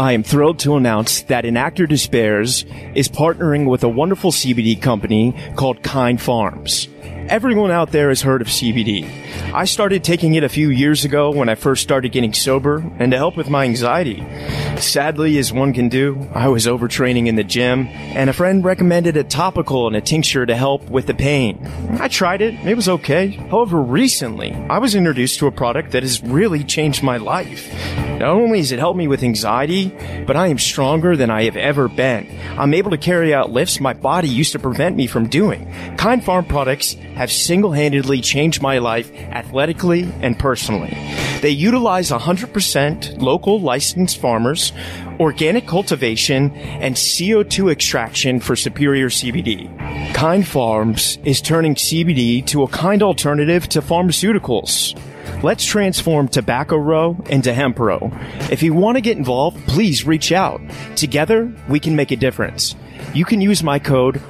[0.00, 4.80] I am thrilled to announce that An Actor Despairs is partnering with a wonderful CBD
[4.80, 6.88] company called Kind Pharms.
[7.28, 9.08] Everyone out there has heard of CBD.
[9.52, 13.12] I started taking it a few years ago when I first started getting sober and
[13.12, 14.24] to help with my anxiety.
[14.78, 19.16] Sadly, as one can do, I was overtraining in the gym and a friend recommended
[19.16, 21.58] a topical and a tincture to help with the pain.
[22.00, 22.54] I tried it.
[22.66, 23.28] It was okay.
[23.28, 27.72] However, recently, I was introduced to a product that has really changed my life.
[28.20, 29.88] Not only has it helped me with anxiety,
[30.26, 32.28] but I am stronger than I have ever been.
[32.58, 35.72] I'm able to carry out lifts my body used to prevent me from doing.
[35.96, 40.96] Kind Pharm products have single-handedly changed my life athletically and personally.
[41.40, 44.72] They utilize 100% local licensed farmers,
[45.18, 49.68] organic cultivation, and CO2 extraction for superior CBD.
[50.14, 54.98] Kind Pharms is turning CBD to a kind alternative to pharmaceuticals.
[55.42, 58.10] Let's transform Tobacco Row into Hemp Row.
[58.50, 60.60] If you want to get involved, please reach out.
[60.96, 62.76] Together, we can make a difference.
[63.14, 64.20] You can use my code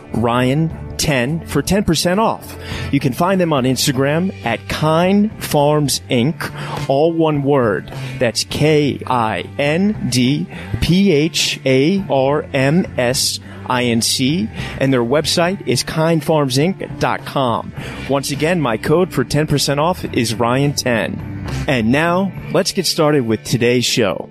[1.01, 2.57] Ryan10 for 10% off.
[2.93, 7.93] You can find them on Instagram at Kind Pharms Inc., all one word.
[8.19, 10.47] That's K I N D
[10.81, 14.49] P H A R M S INC,
[14.81, 17.73] and their website is kindfarmsinc.com.
[18.09, 21.69] Once again, my code for 10% off is Ryan10.
[21.69, 24.29] And now, let's get started with today's show.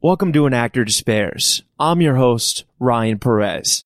[0.00, 1.62] Welcome to An Actor Despairs.
[1.80, 3.84] I'm your host, Ryan Perez.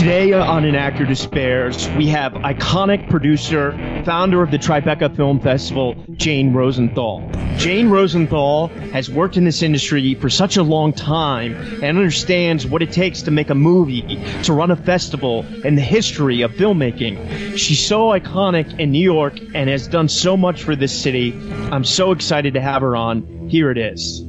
[0.00, 3.72] Today on An Actor Despairs, we have iconic producer,
[4.06, 7.30] founder of the Tribeca Film Festival, Jane Rosenthal.
[7.58, 12.80] Jane Rosenthal has worked in this industry for such a long time and understands what
[12.80, 17.58] it takes to make a movie, to run a festival, and the history of filmmaking.
[17.58, 21.38] She's so iconic in New York and has done so much for this city.
[21.70, 23.50] I'm so excited to have her on.
[23.50, 24.20] Here it is.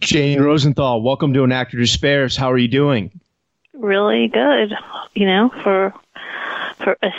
[0.00, 2.36] Jane Rosenthal, welcome to An Actor Despairs.
[2.36, 3.18] How are you doing?
[3.80, 4.74] Really good,
[5.14, 5.94] you know, for
[6.84, 7.10] for a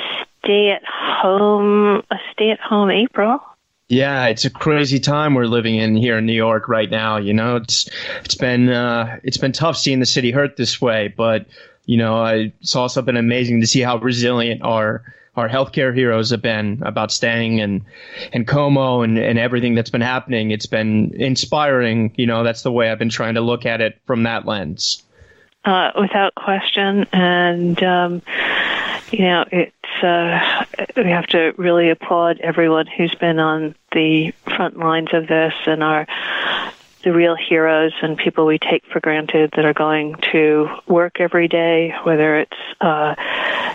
[0.44, 3.40] stay at home a stay at home April.
[3.90, 7.18] Yeah, it's a crazy time we're living in here in New York right now.
[7.18, 7.90] You know, it's
[8.24, 11.48] it's been uh, it's been tough seeing the city hurt this way, but
[11.88, 15.04] you know, I, it's also been amazing to see how resilient our
[15.36, 17.84] our healthcare heroes have been about staying and
[18.34, 20.52] and Cuomo and, and everything that's been happening.
[20.52, 22.14] It's been inspiring.
[22.18, 25.02] You know, that's the way I've been trying to look at it from that lens
[25.66, 27.06] uh, without question.
[27.12, 28.22] And, um,
[29.12, 30.66] you know, it's, uh,
[30.98, 35.84] we have to really applaud everyone who's been on the front lines of this and
[35.84, 36.08] are
[37.04, 41.48] the real heroes and people we take for granted that are going to work every
[41.48, 43.16] day, whether it's, uh,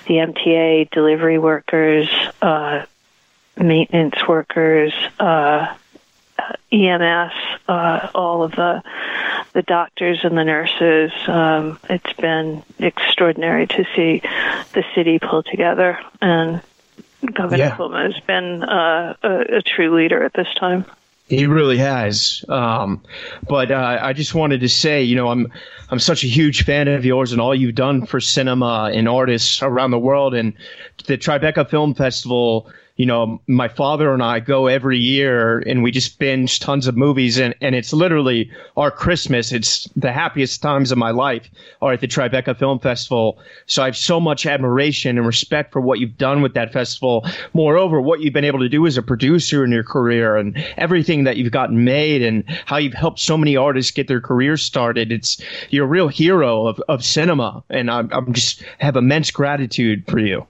[0.06, 2.08] the MTA, delivery workers,
[2.41, 2.84] uh,
[3.56, 5.74] maintenance workers, uh,
[6.72, 7.32] EMS,
[7.69, 8.82] uh, all of the
[9.52, 11.10] the doctors and the nurses.
[11.26, 14.20] Um, it's been extraordinary to see
[14.72, 16.60] the city pull together, and
[17.32, 17.76] Governor yeah.
[17.76, 20.84] Cuomo has been uh, a, a true leader at this time.
[21.28, 22.44] He really has.
[22.48, 23.03] Um,
[23.48, 25.50] but uh, I just wanted to say, you know, I'm
[25.91, 29.60] I'm such a huge fan of yours and all you've done for cinema and artists
[29.62, 30.34] around the world.
[30.34, 30.53] And
[31.06, 35.91] the Tribeca Film Festival you know, my father and I go every year and we
[35.91, 39.53] just binge tons of movies and, and it's literally our Christmas.
[39.53, 41.49] It's the happiest times of my life
[41.83, 43.39] are at the Tribeca Film Festival.
[43.67, 47.27] So I have so much admiration and respect for what you've done with that festival.
[47.53, 51.25] Moreover, what you've been able to do as a producer in your career and everything
[51.25, 55.13] that you've gotten made and how you've helped so many artists get their careers started.
[55.13, 57.63] It's, you're a real hero of, of cinema.
[57.69, 60.47] And I'm, I'm just have immense gratitude for you.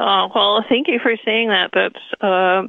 [0.00, 1.70] Oh well, thank you for saying that.
[1.72, 2.68] That's uh,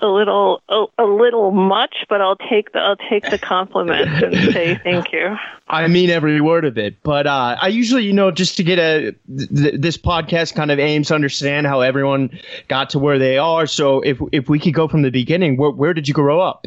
[0.00, 4.52] a little a, a, little much, but I'll take the I'll take the compliment and
[4.52, 5.36] say thank you.
[5.66, 8.78] I mean every word of it, but uh, I usually, you know, just to get
[8.78, 12.38] a th- this podcast kind of aims to understand how everyone
[12.68, 13.66] got to where they are.
[13.66, 16.64] So if if we could go from the beginning, where where did you grow up?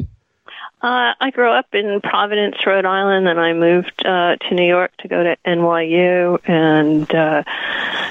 [0.82, 4.92] Uh, I grew up in Providence, Rhode Island, and I moved uh, to New York
[4.98, 7.42] to go to NYU and uh,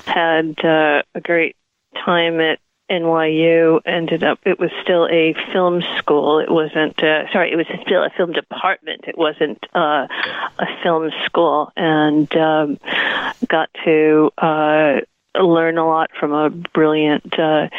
[0.08, 1.56] had uh, a great
[2.04, 2.60] time at
[2.90, 6.40] NYU ended up it was still a film school.
[6.40, 9.06] It wasn't uh, sorry it was still a film department.
[9.08, 10.08] It wasn't uh,
[10.60, 11.72] a film school.
[11.76, 12.80] And um,
[13.48, 15.02] got to uh,
[15.42, 17.70] learn a lot from a brilliant uh,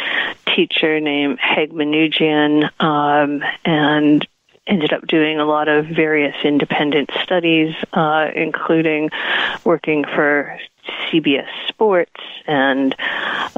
[0.54, 4.26] teacher named Haig Manoogian um, and
[4.66, 9.10] ended up doing a lot of various independent studies, uh, including
[9.64, 10.58] working for
[11.10, 12.94] CBS Sports and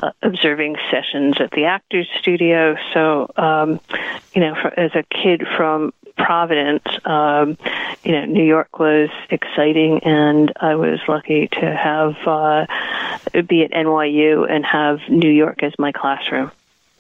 [0.03, 2.77] uh, observing sessions at the Actors Studio.
[2.93, 3.81] So, um,
[4.35, 7.57] you know, for, as a kid from Providence, um,
[8.03, 12.67] you know, New York was exciting, and I was lucky to have uh,
[13.43, 16.51] be at NYU and have New York as my classroom.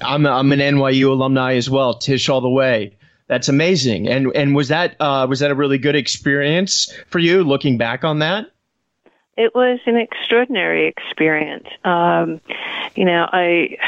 [0.01, 1.95] I'm I'm an NYU alumni as well.
[1.95, 2.95] Tisch all the way.
[3.27, 4.09] That's amazing.
[4.09, 8.05] And and was that uh, was that a really good experience for you looking back
[8.05, 8.47] on that?
[9.38, 11.69] It was an extraordinary experience.
[11.85, 12.40] Um,
[12.94, 13.79] you know, I,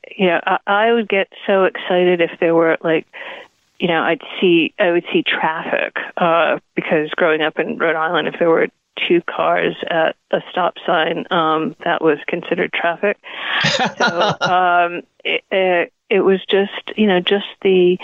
[0.16, 3.06] you know, I, I would get so excited if there were like
[3.78, 8.26] you know, I'd see I would see traffic uh, because growing up in Rhode Island,
[8.28, 8.68] if there were
[9.06, 13.18] two cars at a stop sign, um, that was considered traffic.
[13.96, 17.98] so um, it, it, it was just you know just the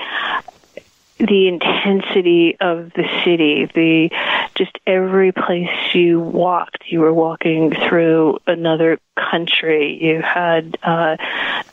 [1.18, 4.10] the intensity of the city, the
[4.54, 9.98] just every place you walked, you were walking through another country.
[10.02, 11.16] You had, uh,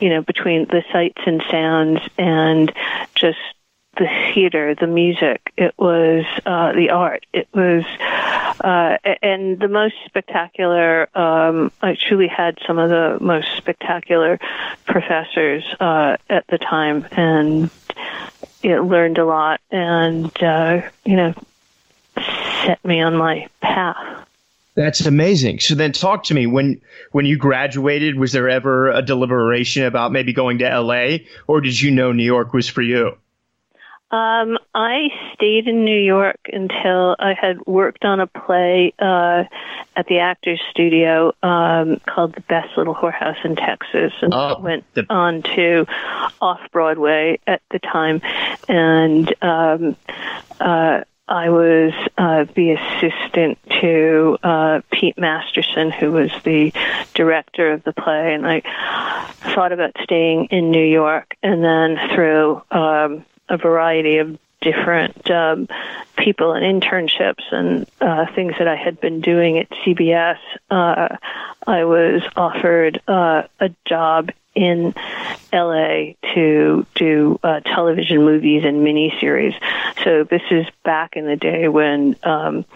[0.00, 2.72] you know, between the sights and sounds and
[3.14, 3.38] just
[3.98, 7.84] the theater, the music, it was uh, the art, it was,
[8.60, 11.08] uh, and the most spectacular.
[11.16, 14.40] Um, I truly had some of the most spectacular
[14.86, 17.70] professors uh, at the time, and
[18.62, 21.34] it learned a lot, and uh, you know,
[22.64, 24.26] set me on my path.
[24.74, 25.60] That's amazing.
[25.60, 26.80] So then talk to me when
[27.10, 31.78] when you graduated was there ever a deliberation about maybe going to LA or did
[31.78, 33.18] you know New York was for you?
[34.12, 39.44] Um, I stayed in New York until I had worked on a play uh,
[39.96, 44.84] at the Actors Studio um, called The Best Little Whorehouse in Texas, and oh, went
[44.92, 45.86] the- on to
[46.42, 48.20] off Broadway at the time,
[48.68, 49.96] and um,
[50.60, 56.70] uh, I was uh, the assistant to uh, Pete Masterson, who was the
[57.14, 58.60] director of the play, and I
[59.54, 65.68] thought about staying in New York, and then through um, a variety of different um,
[66.22, 70.38] people and internships and uh, things that I had been doing at CBS,
[70.70, 71.16] uh,
[71.66, 74.94] I was offered uh, a job in
[75.52, 79.54] LA to do uh, television movies and miniseries.
[80.04, 82.66] So this is back in the day when um,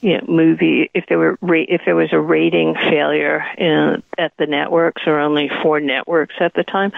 [0.00, 4.36] you know, movie if there were ra- if there was a rating failure in, at
[4.36, 6.92] the networks or only four networks at the time.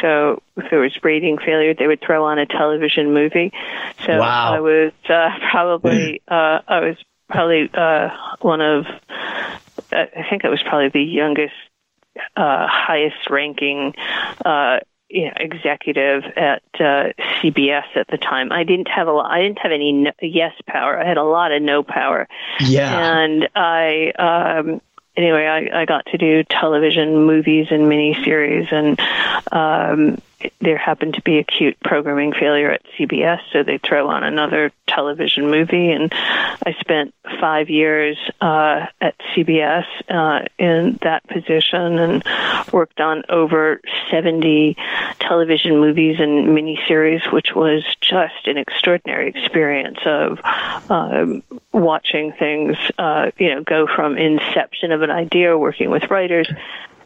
[0.00, 3.52] So if there was rating failure, they would throw on a television movie.
[4.06, 4.54] So wow.
[4.54, 6.96] I was uh, probably uh, I was
[7.28, 8.10] probably uh,
[8.40, 8.86] one of
[9.92, 11.54] I think I was probably the youngest,
[12.36, 13.94] uh, highest ranking
[14.44, 18.50] uh, you know, executive at uh, CBS at the time.
[18.50, 20.98] I didn't have a lot, I didn't have any no, yes power.
[20.98, 22.28] I had a lot of no power.
[22.60, 23.22] Yeah.
[23.22, 24.80] And I um
[25.16, 29.00] anyway, I, I got to do television, movies, and miniseries, and
[29.52, 30.20] um,
[30.60, 35.50] there happened to be acute programming failure at CBS, so they throw on another television
[35.50, 35.90] movie.
[35.90, 42.24] And I spent five years uh, at CBS uh, in that position and
[42.72, 43.80] worked on over
[44.10, 44.76] 70
[45.20, 50.38] television movies and miniseries, which was just an extraordinary experience of
[50.90, 51.42] um,
[51.72, 56.48] watching things, uh, you know, go from inception of an idea, working with writers,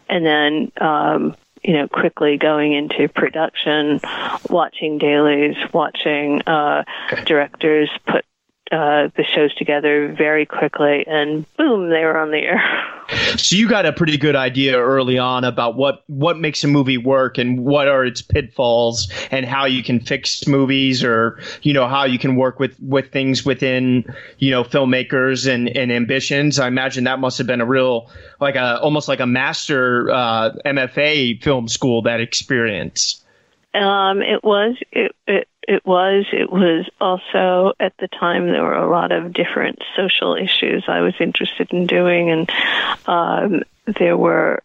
[0.09, 4.01] and then um, you know, quickly going into production,
[4.49, 6.85] watching dailies, watching uh,
[7.27, 8.25] directors put
[8.71, 12.63] uh, the shows together very quickly, and boom, they were on the air.
[13.37, 16.97] So you got a pretty good idea early on about what what makes a movie
[16.97, 21.89] work and what are its pitfalls and how you can fix movies or you know
[21.89, 24.05] how you can work with with things within
[24.39, 26.61] you know filmmakers and and ambitions.
[26.61, 28.09] I imagine that must have been a real
[28.41, 33.25] like a almost like a master uh, MFA film school that experience.
[33.75, 36.27] Um, it was it, it it was.
[36.33, 41.01] It was also at the time there were a lot of different social issues I
[41.01, 42.51] was interested in doing, and
[43.07, 44.63] um, there were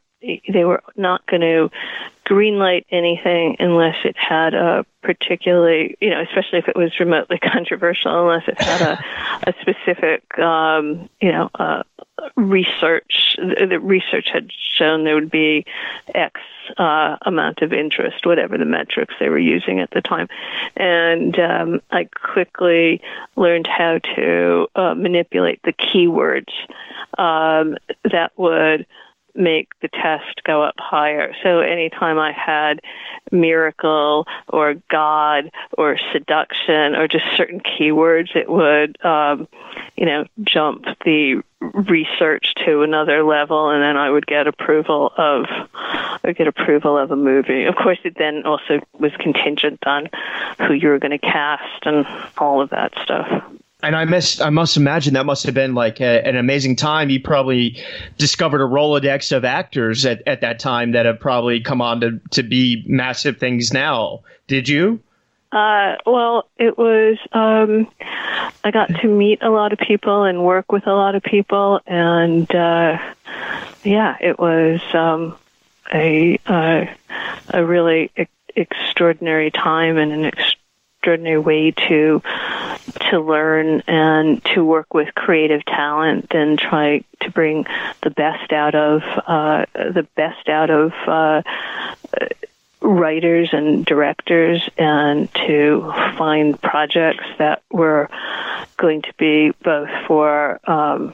[0.51, 1.69] they were not going to
[2.25, 8.21] greenlight anything unless it had a particularly, you know, especially if it was remotely controversial,
[8.21, 11.83] unless it had a, a specific, um, you know, uh,
[12.35, 13.37] research.
[13.37, 15.65] The research had shown there would be
[16.13, 16.41] X
[16.77, 20.27] uh, amount of interest, whatever the metrics they were using at the time.
[20.75, 23.01] And um, I quickly
[23.35, 26.51] learned how to uh, manipulate the keywords
[27.17, 27.77] um,
[28.11, 28.87] that would
[29.35, 31.33] make the test go up higher.
[31.43, 32.81] So anytime I had
[33.31, 39.47] miracle or God or seduction or just certain keywords, it would, um,
[39.97, 45.45] you know, jump the research to another level, and then I would get approval of,
[45.73, 47.63] I would get approval of a movie.
[47.63, 50.09] Of course, it then also was contingent on
[50.59, 52.05] who you were going to cast and
[52.37, 53.43] all of that stuff
[53.85, 57.09] and I must I must imagine that must have been like a, an amazing time.
[57.09, 57.83] You probably
[58.17, 62.19] discovered a rolodex of actors at, at that time that have probably come on to
[62.31, 64.21] to be massive things now.
[64.47, 65.01] Did you?
[65.51, 67.17] Uh, well, it was.
[67.31, 67.87] Um,
[68.63, 71.79] I got to meet a lot of people and work with a lot of people,
[71.85, 72.97] and uh,
[73.83, 75.37] yeah, it was um,
[75.93, 76.85] a uh,
[77.49, 78.25] a really e-
[78.55, 80.25] extraordinary time and an
[81.05, 82.19] extraordinary way to
[83.11, 87.63] to learn and to work with creative talent and try to bring
[88.01, 91.43] the best out of uh, the best out of uh,
[92.81, 98.09] writers and directors and to find projects that were
[98.77, 101.13] going to be both for um,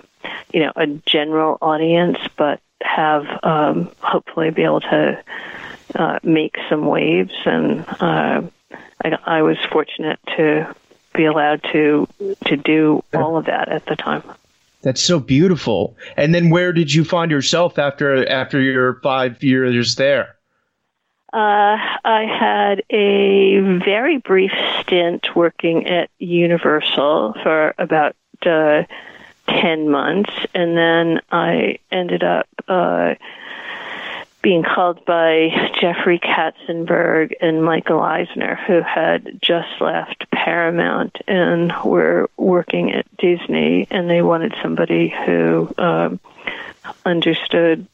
[0.53, 5.21] you know a general audience but have um, hopefully be able to
[5.95, 8.41] uh, make some waves and uh,
[9.03, 10.73] I, I was fortunate to
[11.13, 12.07] be allowed to
[12.45, 14.23] to do all of that at the time.
[14.81, 15.95] That's so beautiful.
[16.17, 20.35] And then where did you find yourself after after your five years there?
[21.33, 28.83] Uh, I had a very brief stint working at Universal for about uh,
[29.47, 33.15] 10 months, and then I ended up uh,
[34.41, 42.29] being called by Jeffrey Katzenberg and Michael Eisner, who had just left Paramount and were
[42.37, 46.19] working at Disney, and they wanted somebody who um,
[47.05, 47.87] understood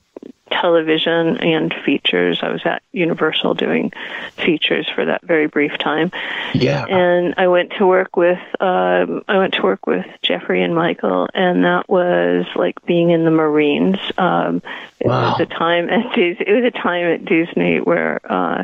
[0.52, 2.40] television and features.
[2.42, 3.92] I was at Universal doing
[4.36, 6.12] features for that very brief time.
[6.54, 6.86] Yeah.
[6.86, 11.28] And I went to work with um I went to work with Jeffrey and Michael
[11.34, 13.98] and that was like being in the Marines.
[14.18, 14.62] Um
[15.00, 15.32] it wow.
[15.32, 18.64] was a time at Disney it was a time at Disney where uh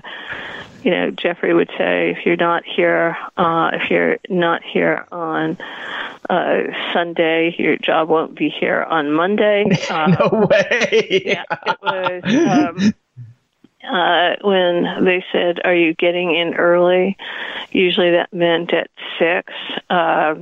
[0.83, 5.57] you know, Jeffrey would say, if you're not here, uh, if you're not here on
[6.29, 9.65] uh, Sunday, your job won't be here on Monday.
[9.93, 11.23] Uh, no way.
[11.25, 12.23] yeah, it was.
[12.25, 12.93] Um,
[13.87, 17.17] uh, when they said, "Are you getting in early?"
[17.71, 19.53] Usually that meant at six,
[19.89, 20.35] uh,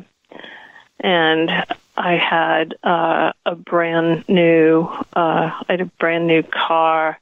[1.00, 1.50] and
[1.98, 4.84] I had uh, a brand new,
[5.16, 7.20] uh, I had a brand new car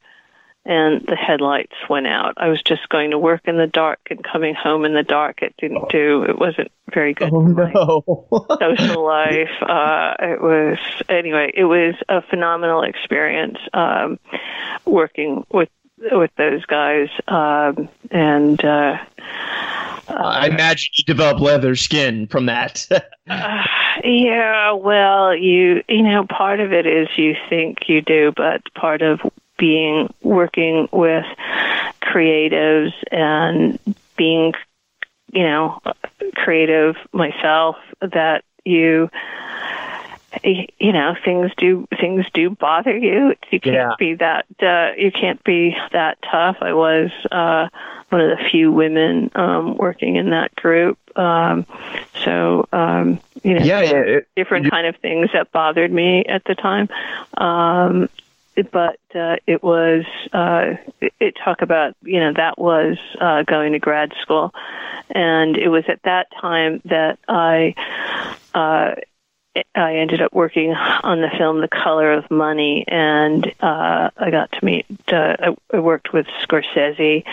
[0.66, 2.36] and the headlights went out.
[2.38, 5.42] I was just going to work in the dark and coming home in the dark.
[5.42, 6.24] It didn't do.
[6.24, 7.32] It wasn't very good.
[7.32, 8.28] Oh no!
[8.60, 9.50] social life.
[9.62, 11.52] Uh, it was anyway.
[11.54, 14.20] It was a phenomenal experience um,
[14.86, 18.64] working with with those guys, um, and.
[18.64, 18.98] Uh,
[20.12, 22.88] I imagine you develop leather skin from that.
[23.30, 23.64] uh,
[24.04, 29.02] yeah, well, you you know, part of it is you think you do, but part
[29.04, 29.20] of
[29.60, 31.26] being working with
[32.02, 33.78] creatives and
[34.18, 34.54] being
[35.32, 35.80] you know
[36.36, 39.10] creative myself that you
[40.44, 43.36] you know things do things do bother you.
[43.52, 43.92] You can't yeah.
[43.98, 46.58] be that uh, you can't be that tough.
[46.62, 47.68] I was uh
[48.10, 50.98] one of the few women um working in that group.
[51.18, 51.66] Um
[52.24, 56.44] so um you know yeah, yeah it, different kind of things that bothered me at
[56.46, 56.90] the time.
[57.38, 58.10] Um
[58.64, 60.76] but uh, it was uh,
[61.20, 64.54] it, talk about you know that was uh, going to grad school,
[65.10, 67.76] and it was at that time that I
[68.54, 68.96] uh,
[69.76, 74.52] I ended up working on the film The Color of Money, and uh, I got
[74.52, 74.86] to meet.
[75.12, 77.24] Uh, I worked with Scorsese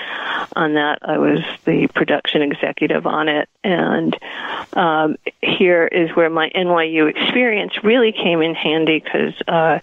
[0.54, 1.00] on that.
[1.02, 4.16] I was the production executive on it, and
[4.72, 9.80] um, here is where my NYU experience really came in handy because uh,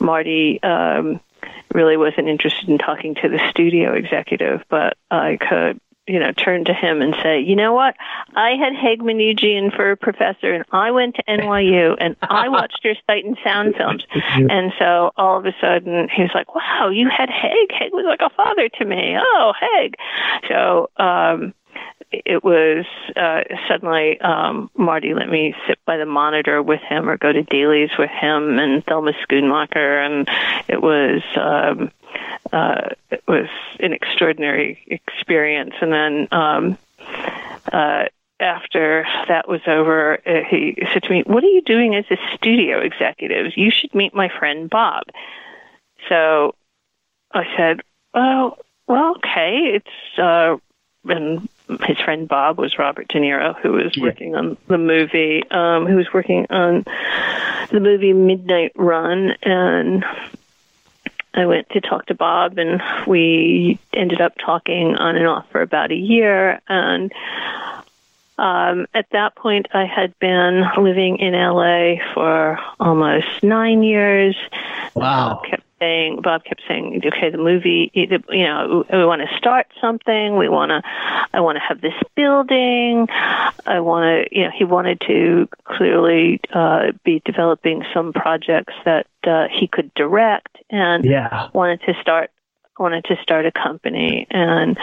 [0.00, 0.62] Marty.
[0.62, 1.20] Um,
[1.74, 6.64] really wasn't interested in talking to the studio executive, but I could you know, turn
[6.64, 7.94] to him and say, you know what?
[8.34, 12.80] I had Haig Manoogian for a professor and I went to NYU and I watched
[12.84, 14.04] your sight and sound films.
[14.12, 17.70] And so all of a sudden he's like, wow, you had Haig.
[17.70, 19.16] Haig was like a father to me.
[19.18, 19.96] Oh, Haig.
[20.48, 21.54] So, um,
[22.10, 22.86] it was
[23.16, 27.42] uh, suddenly um, Marty let me sit by the monitor with him or go to
[27.42, 30.28] dailies with him and Thelma Schoonmaker, and
[30.68, 31.90] it was um,
[32.52, 33.48] uh, it was
[33.80, 35.74] an extraordinary experience.
[35.80, 36.78] And then um,
[37.72, 38.04] uh,
[38.40, 42.16] after that was over, uh, he said to me, "What are you doing as a
[42.34, 43.56] studio executive?
[43.56, 45.04] You should meet my friend Bob."
[46.08, 46.54] so
[47.32, 47.80] I said,
[48.14, 50.56] "Well, well, okay, it's." Uh,
[51.04, 51.48] and
[51.84, 54.02] his friend Bob was Robert De Niro, who was yeah.
[54.02, 56.84] working on the movie, um, who was working on
[57.70, 60.04] the movie Midnight Run, and
[61.34, 65.60] I went to talk to Bob, and we ended up talking on and off for
[65.60, 66.60] about a year.
[66.68, 67.12] And
[68.38, 74.36] um, at that point, I had been living in LA for almost nine years.
[74.94, 75.34] Wow.
[75.34, 79.66] Bob kept saying, Bob kept saying, okay, the movie, you know, we want to start
[79.80, 80.36] something.
[80.36, 80.82] We want to,
[81.32, 83.06] I want to have this building.
[83.10, 89.06] I want to, you know, he wanted to clearly uh, be developing some projects that
[89.24, 91.48] uh, he could direct and yeah.
[91.52, 92.30] wanted to start,
[92.78, 94.26] wanted to start a company.
[94.30, 94.78] And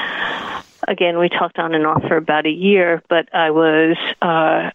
[0.88, 4.72] again, we talked on and off for about a year, but I was, uh,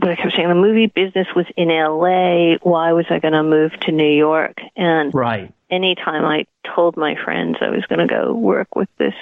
[0.00, 2.56] but I kept saying the movie business was in LA.
[2.62, 4.58] Why was I going to move to New York?
[4.76, 5.52] And right.
[5.70, 9.14] anytime I told my friends I was going to go work with this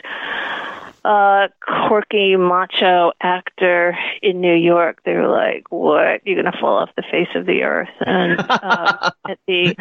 [1.04, 6.26] uh, quirky macho actor in New York, they were like, "What?
[6.26, 9.74] You're going to fall off the face of the earth?" And uh, at the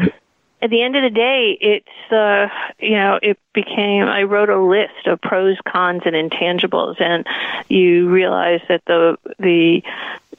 [0.61, 2.47] at the end of the day, it's uh,
[2.79, 4.03] you know it became.
[4.03, 7.25] I wrote a list of pros, cons, and intangibles, and
[7.69, 9.83] you realize that the the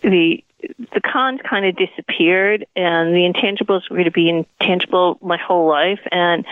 [0.03, 0.45] the
[0.93, 5.69] the cons kind of disappeared and the intangibles were going to be intangible my whole
[5.69, 6.45] life and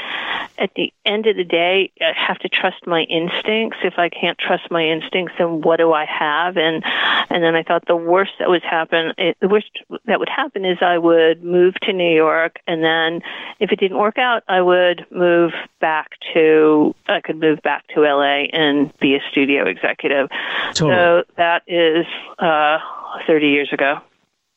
[0.59, 3.79] at the end of the day i have to trust my instincts.
[3.83, 6.57] If i can't trust my instincts then what do i have?
[6.57, 6.83] And
[7.31, 9.71] and then i thought the worst that would happen it, the worst
[10.07, 13.21] that would happen is i would move to new york and then
[13.61, 18.01] if it didn't work out i would move back to i could move back to
[18.01, 20.29] la and be a studio executive.
[20.75, 20.95] Totally.
[20.95, 22.07] so that is
[22.39, 22.79] uh
[23.27, 23.99] 30 years ago.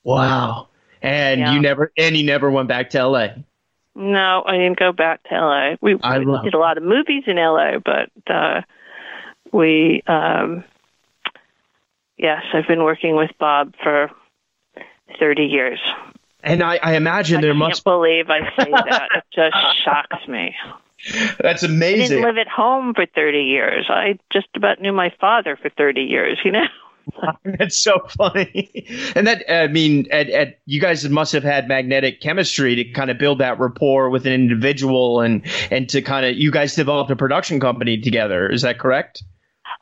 [0.04, 0.68] Wow.
[1.02, 1.54] And yeah.
[1.54, 3.28] you never and you never went back to LA.
[3.96, 5.76] No, I didn't go back to LA.
[5.82, 8.62] We, we did a lot of movies in LA, but uh
[9.52, 10.64] we um
[12.18, 14.12] yes, I've been working with Bob for
[15.20, 15.80] 30 years.
[16.44, 19.10] And I, I imagine I there must believe I say that.
[19.16, 20.56] it just shocks me.
[21.40, 22.02] That's amazing.
[22.02, 23.88] I didn't live at home for 30 years.
[23.90, 26.66] I just about knew my father for 30 years, you know?
[27.46, 28.86] That's so funny.
[29.16, 33.10] And that, I mean, at, at, you guys must have had magnetic chemistry to kind
[33.10, 37.12] of build that rapport with an individual and, and to kind of, you guys developed
[37.12, 38.50] a production company together.
[38.50, 39.24] Is that correct?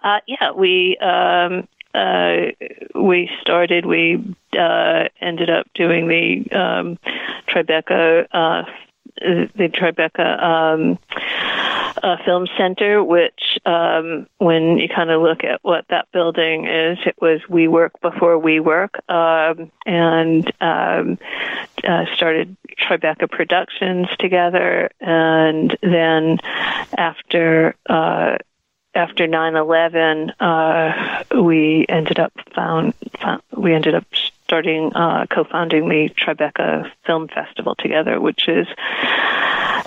[0.03, 2.51] Uh, yeah, we, um, uh,
[2.95, 6.99] we started, we uh, ended up doing the um,
[7.47, 8.63] Tribeca, uh,
[9.17, 10.99] the Tribeca um,
[12.01, 16.97] uh, Film Center, which, um, when you kind of look at what that building is,
[17.05, 21.19] it was We WeWork before We WeWork, um, and um,
[21.83, 26.39] uh, started Tribeca Productions together, and then
[26.97, 27.75] after.
[27.87, 28.37] Uh,
[28.95, 34.03] after 9/11, uh, we ended up found, found we ended up
[34.49, 38.65] starting uh, co-founding the Tribeca Film Festival together, which is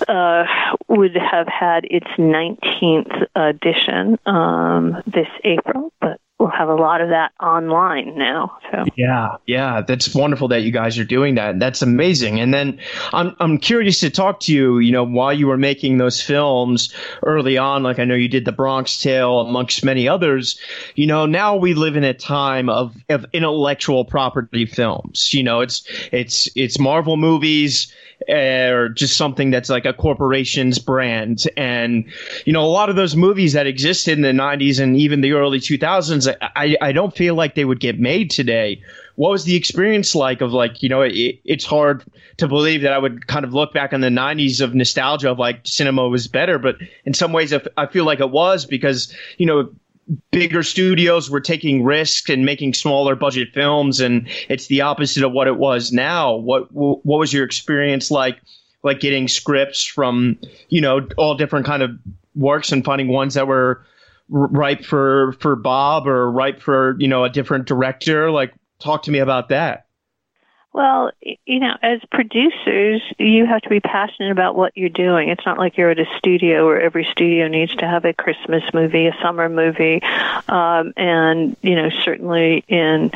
[0.07, 0.45] uh,
[0.87, 7.07] would have had its 19th edition um, this April, but we'll have a lot of
[7.09, 8.57] that online now.
[8.69, 11.57] So yeah, yeah, that's wonderful that you guys are doing that.
[11.57, 12.41] That's amazing.
[12.41, 12.79] And then
[13.13, 14.79] I'm I'm curious to talk to you.
[14.79, 18.43] You know, while you were making those films early on, like I know you did
[18.43, 20.59] The Bronx Tale amongst many others.
[20.95, 25.33] You know, now we live in a time of of intellectual property films.
[25.33, 27.93] You know, it's it's it's Marvel movies
[28.27, 31.47] eh, or just something that's like a corporation's brand.
[31.57, 32.05] And,
[32.45, 35.33] you know, a lot of those movies that existed in the 90s and even the
[35.33, 38.81] early 2000s, I, I don't feel like they would get made today.
[39.15, 42.03] What was the experience like of like, you know, it, it's hard
[42.37, 45.39] to believe that I would kind of look back on the 90s of nostalgia of
[45.39, 49.45] like cinema was better, but in some ways I feel like it was because, you
[49.45, 49.69] know,
[50.31, 55.31] bigger studios were taking risks and making smaller budget films and it's the opposite of
[55.31, 58.41] what it was now what what was your experience like
[58.83, 61.91] like getting scripts from you know all different kind of
[62.35, 63.85] works and finding ones that were
[64.29, 68.31] ripe for for Bob or ripe for you know a different director?
[68.31, 69.82] Like talk to me about that
[70.73, 71.11] well,
[71.45, 75.29] you know, as producers, you have to be passionate about what you're doing.
[75.29, 78.63] It's not like you're at a studio where every studio needs to have a Christmas
[78.73, 80.01] movie, a summer movie,
[80.49, 83.11] um, and you know, certainly in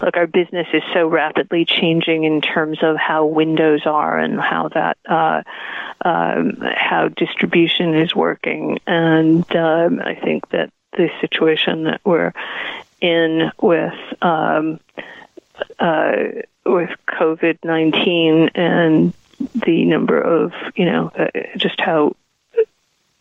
[0.00, 4.68] look, our business is so rapidly changing in terms of how windows are and how
[4.68, 5.42] that uh,
[6.02, 12.32] um, how distribution is working, and um, I think that the situation that we're
[13.02, 14.80] in with um,
[15.78, 19.12] uh, with COVID 19 and
[19.54, 22.14] the number of you know uh, just how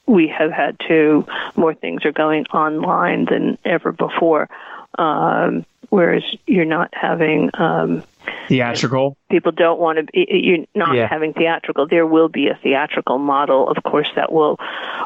[0.05, 1.25] we have had to
[1.55, 4.49] more things are going online than ever before.
[4.97, 8.03] Um, whereas you're not having um,
[8.47, 9.17] theatrical.
[9.29, 10.03] People don't want to.
[10.03, 11.07] Be, you're not yeah.
[11.07, 11.87] having theatrical.
[11.87, 14.59] There will be a theatrical model, of course, that will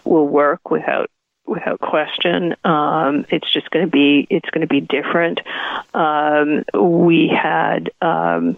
[0.04, 1.10] will work without
[1.46, 2.56] without question.
[2.64, 5.42] Um, it's just going to be it's going to be different.
[5.94, 8.58] Um, we had um,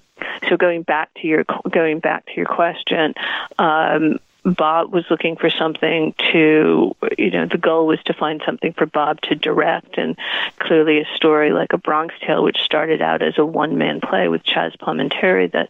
[0.50, 3.14] so going back to your going back to your question.
[3.58, 4.20] Um,
[4.56, 8.86] Bob was looking for something to, you know, the goal was to find something for
[8.86, 10.16] Bob to direct, and
[10.60, 14.30] clearly a story like A Bronx Tale, which started out as a one man play
[14.30, 15.70] with Chaz Palminteri that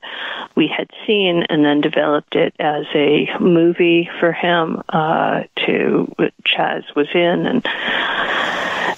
[0.56, 6.14] we had seen, and then developed it as a movie for him uh, to
[6.46, 7.68] Chaz was in, and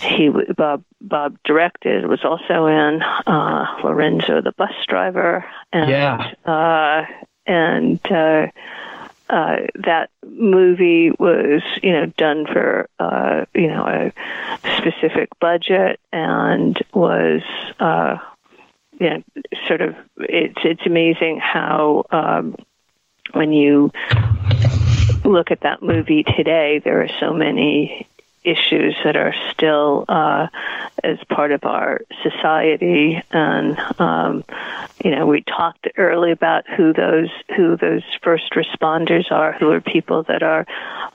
[0.01, 6.33] he Bob Bob directed was also in uh, Lorenzo the bus driver, and yeah.
[6.45, 7.05] uh,
[7.45, 8.47] and uh,
[9.29, 16.77] uh, that movie was, you know, done for, uh, you know, a specific budget and
[16.93, 17.41] was,
[17.79, 18.17] uh,
[18.99, 19.23] you know,
[19.67, 22.55] sort of, it's, it's amazing how, um,
[23.33, 23.91] when you
[25.23, 28.07] look at that movie today, there are so many
[28.43, 30.47] issues that are still uh,
[31.04, 33.21] as part of our society.
[33.32, 34.43] And um,
[35.04, 39.82] you know, we talked early about who those who those first responders are, who are
[39.82, 40.65] people that are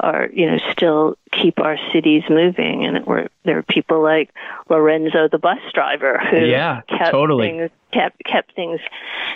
[0.01, 2.85] are you know still keep our cities moving.
[2.85, 4.31] And it were there are people like
[4.69, 7.49] Lorenzo, the bus driver, who yeah, kept totally.
[7.49, 8.81] things kept kept things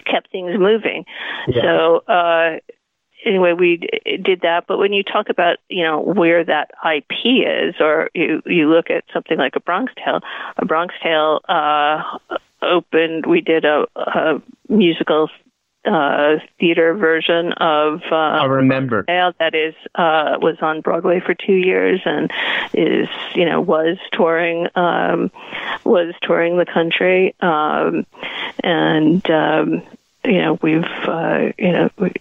[0.04, 1.04] kept things moving.
[1.48, 1.62] Yeah.
[1.62, 1.96] So.
[2.06, 2.58] Uh,
[3.28, 3.76] anyway, we
[4.22, 4.64] did that.
[4.66, 7.12] But when you talk about, you know, where that IP
[7.46, 10.20] is, or you you look at something like a Bronx Tale,
[10.56, 12.02] a Bronx Tale uh,
[12.62, 13.26] opened.
[13.26, 15.28] We did a, a musical
[15.84, 21.34] uh, theater version of uh, I remember Tale that is uh, was on Broadway for
[21.34, 22.30] two years and
[22.74, 25.30] is you know was touring um,
[25.84, 28.06] was touring the country um,
[28.62, 29.82] and um,
[30.24, 32.12] you know we've uh, you know we,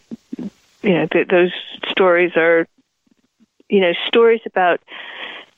[0.82, 1.52] you know, th- those
[1.90, 2.68] stories are,
[3.70, 4.82] you know, stories about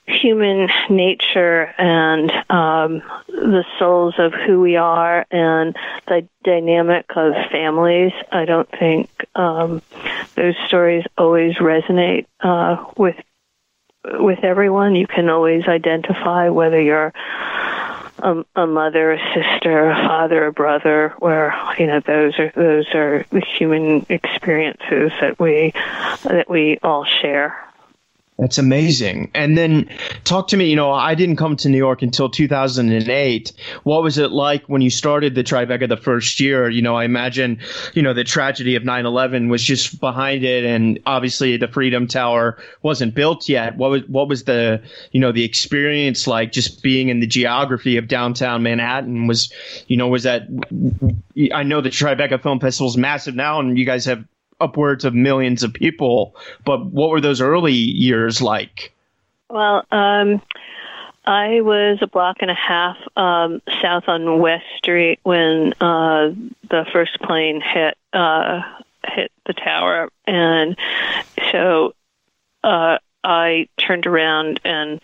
[0.07, 5.75] human nature and um, the souls of who we are and
[6.07, 8.11] the dynamic of families.
[8.31, 9.81] I don't think um,
[10.35, 13.15] those stories always resonate uh, with
[14.05, 14.95] with everyone.
[14.95, 17.13] You can always identify whether you're
[18.23, 22.87] a, a mother, a sister, a father, a brother, where you know those are those
[22.93, 25.73] are the human experiences that we
[26.23, 27.68] that we all share.
[28.39, 29.31] That's amazing.
[29.33, 29.89] And then
[30.23, 33.51] talk to me, you know, I didn't come to New York until 2008.
[33.83, 36.69] What was it like when you started the Tribeca the first year?
[36.69, 37.59] You know, I imagine,
[37.93, 42.57] you know, the tragedy of 9/11 was just behind it and obviously the Freedom Tower
[42.81, 43.75] wasn't built yet.
[43.75, 47.97] What was what was the, you know, the experience like just being in the geography
[47.97, 49.51] of downtown Manhattan was,
[49.87, 50.43] you know, was that
[51.53, 54.23] I know the Tribeca Film Festival is massive now and you guys have
[54.59, 56.35] upwards of millions of people.
[56.65, 58.93] But what were those early years like?
[59.49, 60.41] Well, um,
[61.25, 66.31] I was a block and a half um, south on West Street when uh,
[66.69, 68.61] the first plane hit uh,
[69.05, 70.77] hit the tower, and
[71.51, 71.93] so
[72.63, 74.99] uh, I turned around and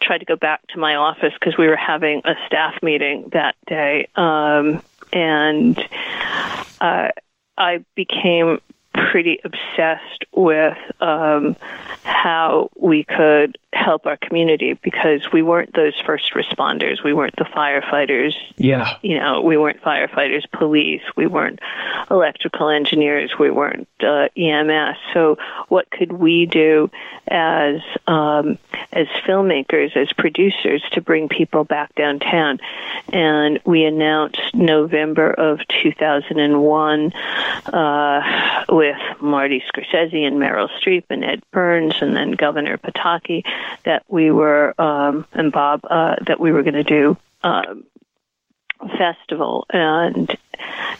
[0.00, 3.54] tried to go back to my office because we were having a staff meeting that
[3.66, 5.78] day, um, and
[6.80, 7.08] uh,
[7.56, 8.60] I became
[8.94, 11.56] pretty obsessed with um,
[12.02, 17.02] how we could help our community because we weren't those first responders.
[17.02, 18.34] We weren't the firefighters.
[18.56, 18.96] Yeah.
[19.02, 21.02] You know, we weren't firefighters, police.
[21.16, 21.60] We weren't
[22.10, 23.32] electrical engineers.
[23.38, 24.96] We weren't uh, EMS.
[25.14, 26.90] So, what could we do
[27.28, 28.58] as um,
[28.92, 32.58] as filmmakers, as producers, to bring people back downtown?
[33.10, 41.40] And we announced November of 2001 uh, with Marty Scorsese and Meryl Streep and Ed
[41.52, 43.44] Burns, and then Governor Pataki
[43.84, 47.84] that we were um, and Bob uh, that we were going to do um,
[48.80, 50.36] a festival, and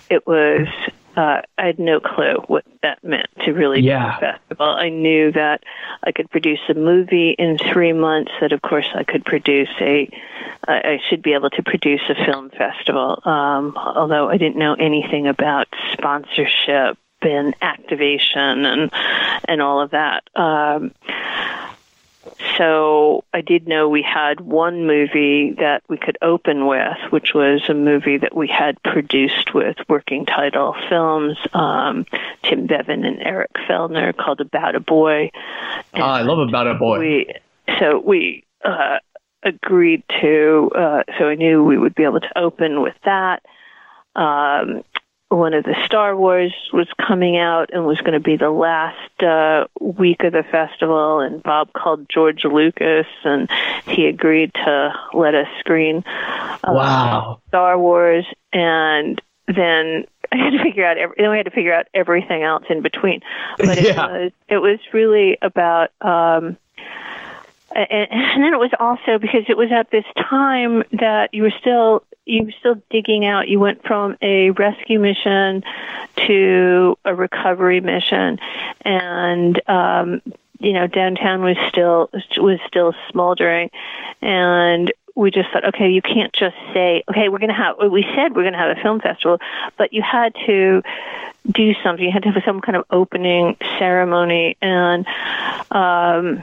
[0.08, 0.68] it was.
[1.14, 4.18] Uh, I had no clue what that meant to really yeah.
[4.18, 4.66] do a festival.
[4.66, 5.62] I knew that
[6.02, 8.30] I could produce a movie in three months.
[8.40, 10.08] That of course I could produce a.
[10.68, 13.20] I should be able to produce a film festival.
[13.24, 18.90] Um, although I didn't know anything about sponsorship and activation and
[19.48, 20.24] and all of that.
[20.34, 20.92] Um,
[22.56, 27.62] so I did know we had one movie that we could open with, which was
[27.68, 32.06] a movie that we had produced with Working Title Films, um,
[32.42, 35.30] Tim Bevan and Eric Fellner, called About a Boy.
[35.92, 36.98] And oh, I love About a Boy.
[36.98, 37.34] We,
[37.78, 38.98] so we uh,
[39.42, 43.42] agreed to, uh, so I knew we would be able to open with that.
[44.14, 44.84] Um,
[45.32, 49.22] one of the Star Wars was coming out and was going to be the last
[49.22, 53.50] uh, week of the festival, and Bob called George Lucas, and
[53.86, 57.40] he agreed to let us screen uh, wow.
[57.48, 61.74] Star Wars, and then I had to figure out every, then we had to figure
[61.74, 63.20] out everything else in between.
[63.58, 64.06] But it yeah.
[64.06, 66.56] was it was really about um,
[67.74, 71.52] and, and then it was also because it was at this time that you were
[71.60, 73.48] still you were still digging out.
[73.48, 75.64] You went from a rescue mission
[76.26, 78.38] to a recovery mission,
[78.82, 80.22] and um,
[80.60, 83.70] you know downtown was still was still smoldering,
[84.20, 87.76] and we just thought, okay, you can't just say, okay, we're going to have.
[87.90, 89.38] We said we're going to have a film festival,
[89.76, 90.82] but you had to
[91.50, 92.04] do something.
[92.04, 95.06] You had to have some kind of opening ceremony, and
[95.70, 96.42] um,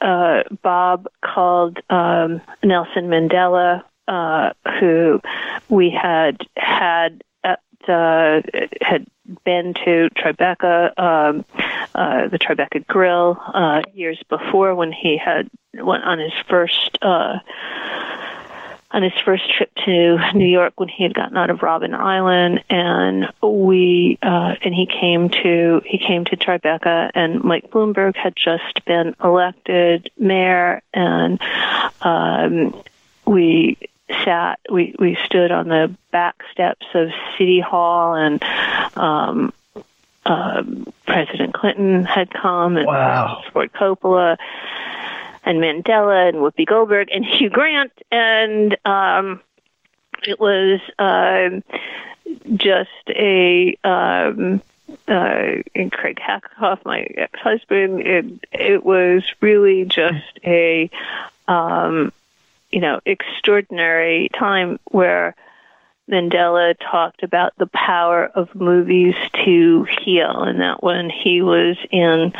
[0.00, 5.20] uh, Bob called um, Nelson Mandela, uh, who
[5.68, 8.40] we had had at, uh,
[8.80, 9.06] had
[9.44, 11.44] been to Tribeca, um,
[11.94, 17.38] uh, the Tribeca Grill, uh, years before when he had went on his first uh,
[18.90, 22.64] on his first trip to New York when he had gotten out of Robben Island,
[22.70, 28.34] and we uh, and he came to he came to Tribeca, and Mike Bloomberg had
[28.34, 31.38] just been elected mayor, and
[32.00, 32.82] um,
[33.26, 33.76] we
[34.24, 38.42] sat we we stood on the back steps of City Hall, and
[38.96, 39.52] um,
[40.24, 40.62] uh,
[41.06, 43.42] President Clinton had come, and wow.
[43.52, 44.36] Ford Coppola
[45.44, 49.40] and Mandela and Whoopi Goldberg and Hugh Grant, and um,
[50.26, 51.62] it was um,
[52.56, 54.60] just a um,
[55.06, 58.00] uh, and Craig Hatkoff, my ex-husband.
[58.00, 60.90] It it was really just a
[61.46, 62.12] um,
[62.70, 65.34] you know extraordinary time where
[66.10, 72.32] Mandela talked about the power of movies to heal, and that when he was in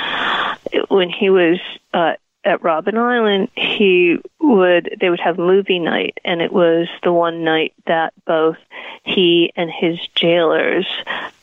[0.89, 1.59] when he was
[1.93, 2.15] uh,
[2.45, 7.45] at Robben Island, he would they would have movie night, and it was the one
[7.45, 8.57] night that both
[9.05, 10.87] he and his jailers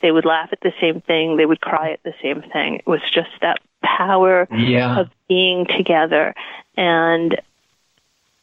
[0.02, 2.76] they would laugh at the same thing, they would cry at the same thing.
[2.76, 5.00] It was just that power yeah.
[5.00, 6.34] of being together,
[6.76, 7.40] and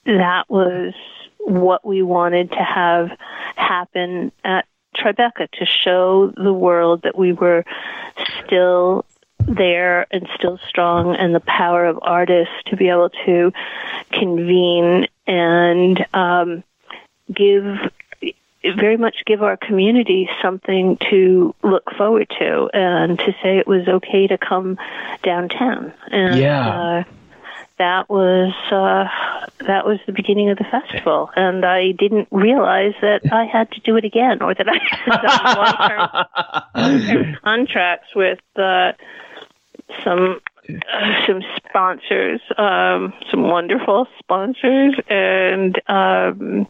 [0.04, 0.94] that was
[1.38, 3.10] what we wanted to have
[3.56, 7.64] happen at Tribeca to show the world that we were
[8.44, 9.04] still
[9.38, 13.52] there and still strong and the power of artists to be able to
[14.12, 16.62] convene and um,
[17.32, 17.64] give
[18.76, 23.88] very much give our community something to look forward to and to say it was
[23.88, 24.78] okay to come
[25.24, 26.68] downtown and yeah.
[26.68, 27.04] uh,
[27.82, 29.08] that was uh,
[29.66, 33.80] that was the beginning of the festival, and I didn't realize that I had to
[33.80, 38.92] do it again, or that I had long term contracts with uh,
[40.04, 46.68] some uh, some sponsors, um, some wonderful sponsors, and um,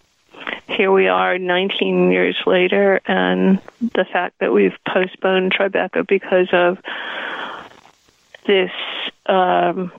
[0.69, 6.79] here we are 19 years later, and the fact that we've postponed Tribeca because of
[8.47, 8.73] this
[9.27, 9.93] um,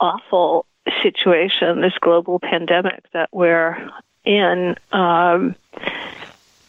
[0.00, 0.66] awful
[1.02, 3.90] situation, this global pandemic that we're
[4.24, 5.54] in, um,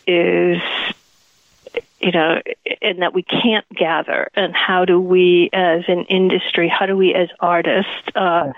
[0.05, 0.61] is
[1.99, 2.41] you know,
[2.81, 4.29] and that we can't gather.
[4.35, 8.53] And how do we, as an industry, how do we, as artists, uh,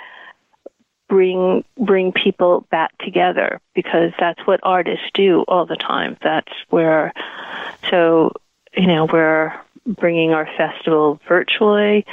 [1.07, 3.61] bring bring people back together?
[3.73, 6.17] Because that's what artists do all the time.
[6.21, 7.13] That's where,
[7.89, 8.33] so
[8.75, 9.53] you know, we're
[9.89, 12.05] bringing our festival virtually.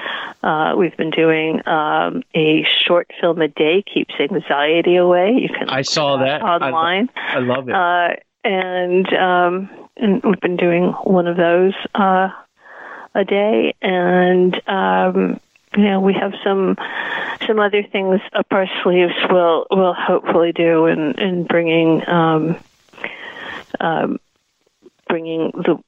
[0.43, 5.33] Uh, we've been doing um, a short film a day keeps anxiety away.
[5.41, 7.11] You can I saw that online.
[7.17, 7.75] I, I love it.
[7.75, 12.29] Uh, and um, and we've been doing one of those uh,
[13.15, 15.41] a day, and um,
[15.77, 16.77] you know we have some
[17.47, 19.15] some other things up our sleeves.
[19.31, 22.57] We'll we'll hopefully do in in bringing um,
[23.81, 24.21] um,
[25.09, 25.83] bringing the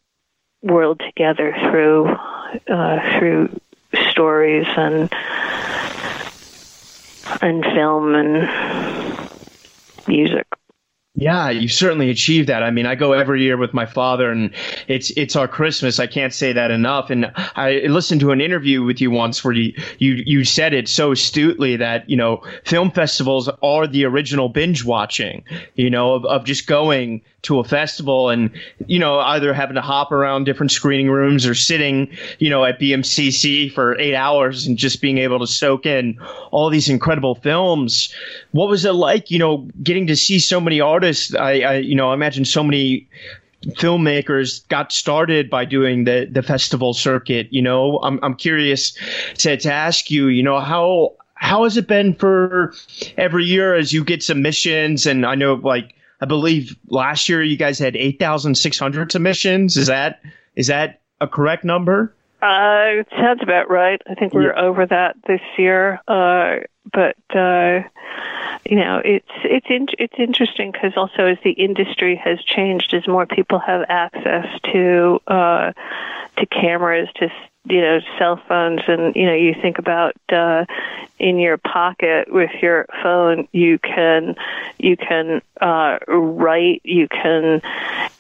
[0.63, 2.07] world together through
[2.69, 3.61] uh, through
[4.11, 5.13] stories and
[7.41, 9.29] and film and
[10.07, 10.47] music.
[11.21, 12.63] Yeah, you certainly achieved that.
[12.63, 14.55] I mean, I go every year with my father, and
[14.87, 15.99] it's it's our Christmas.
[15.99, 17.11] I can't say that enough.
[17.11, 20.89] And I listened to an interview with you once where you you you said it
[20.89, 25.43] so astutely that you know film festivals are the original binge watching.
[25.75, 28.51] You know, of, of just going to a festival and
[28.87, 32.81] you know either having to hop around different screening rooms or sitting you know at
[32.81, 36.19] BMCC for eight hours and just being able to soak in
[36.51, 38.13] all these incredible films.
[38.51, 39.31] What was it like?
[39.31, 41.35] You know, getting to see so many artists.
[41.35, 43.09] I, I you know, I imagine so many
[43.67, 47.49] filmmakers got started by doing the the festival circuit.
[47.51, 48.97] You know, I'm I'm curious
[49.39, 50.27] to to ask you.
[50.27, 52.75] You know how how has it been for
[53.17, 57.57] every year as you get submissions and I know like I believe last year you
[57.57, 59.77] guys had 8,600 submissions.
[59.77, 60.21] Is that
[60.57, 62.15] is that a correct number?
[62.41, 64.01] Uh, it sounds about right.
[64.09, 64.61] I think we're yeah.
[64.61, 66.01] over that this year.
[66.07, 66.59] Uh,
[66.93, 67.81] but uh,
[68.65, 73.07] you know, it's it's in, it's interesting because also as the industry has changed, as
[73.09, 75.73] more people have access to uh,
[76.37, 77.29] to cameras, to
[77.65, 80.65] you know cell phones and you know you think about uh
[81.19, 84.37] in your pocket with your phone you can
[84.79, 87.61] you can uh write you can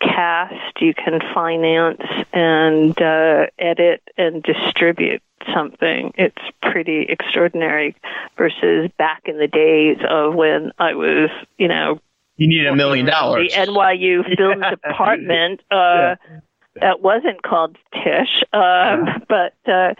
[0.00, 5.22] cast you can finance and uh edit and distribute
[5.54, 6.12] something.
[6.16, 7.96] It's pretty extraordinary
[8.36, 12.00] versus back in the days of when i was you know
[12.36, 13.50] you need a million dollars.
[13.52, 16.40] The NYU film department uh, yeah
[16.80, 18.42] that wasn't called Tisch.
[18.52, 18.60] um,
[19.06, 19.18] yeah.
[19.28, 19.94] but uh,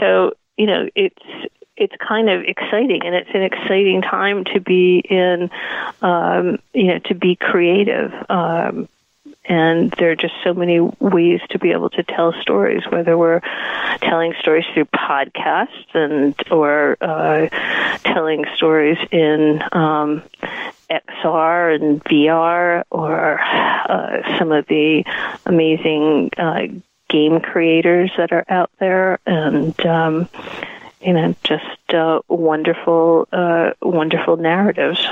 [0.00, 1.22] so you know it's
[1.76, 5.50] it's kind of exciting and it's an exciting time to be in
[6.02, 8.88] um, you know to be creative um,
[9.46, 13.40] and there are just so many ways to be able to tell stories whether we're
[14.00, 17.48] telling stories through podcasts and or uh,
[18.04, 20.22] telling stories in um,
[20.90, 25.04] XR and VR or uh, some of the
[25.46, 26.66] amazing uh,
[27.08, 29.18] game creators that are out there.
[29.26, 30.28] And um,
[31.04, 35.06] you know just uh, wonderful uh, wonderful narratives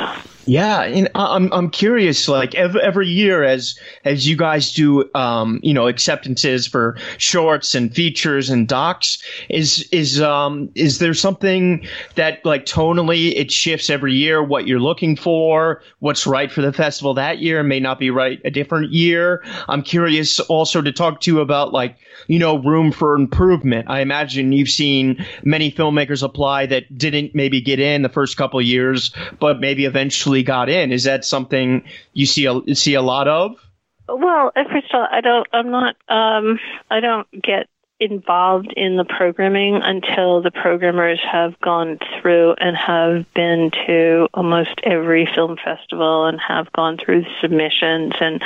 [0.44, 2.26] yeah, and I'm I'm curious.
[2.26, 7.74] Like every, every year, as as you guys do, um, you know, acceptances for shorts
[7.74, 13.88] and features and docs, is is um is there something that like tonally it shifts
[13.88, 14.42] every year?
[14.42, 18.40] What you're looking for, what's right for the festival that year may not be right
[18.44, 19.44] a different year.
[19.68, 23.88] I'm curious also to talk to you about like you know room for improvement.
[23.88, 28.61] I imagine you've seen many filmmakers apply that didn't maybe get in the first couple
[28.61, 30.92] years, but maybe eventually got in.
[30.92, 33.57] Is that something you see a see a lot of?
[34.09, 35.46] Well, first of all, I don't.
[35.53, 35.96] I'm not.
[36.09, 36.59] Um,
[36.90, 37.68] I don't get
[38.03, 44.81] involved in the programming until the programmers have gone through and have been to almost
[44.83, 48.42] every film festival and have gone through submissions and